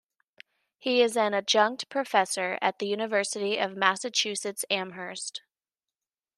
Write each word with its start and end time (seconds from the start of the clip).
He 0.79 1.03
is 1.03 1.15
an 1.15 1.35
adjunct 1.35 1.87
professor 1.89 2.57
at 2.59 2.79
the 2.79 2.87
University 2.87 3.59
of 3.59 3.77
Massachusetts 3.77 4.65
Amherst. 4.67 5.43